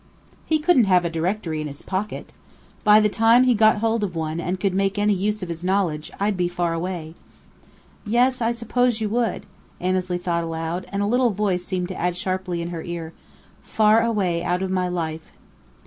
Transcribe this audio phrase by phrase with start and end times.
[0.47, 2.33] "He couldn't have a directory in his pocket!
[2.83, 5.63] By the time he got hold of one and could make any use of his
[5.63, 7.13] knowledge, I'd be far away."
[8.03, 9.45] "Yes, I suppose you would,"
[9.79, 13.13] Annesley thought aloud, and a little voice seemed to add sharply in her ear:
[13.61, 15.31] "Far away out of my life."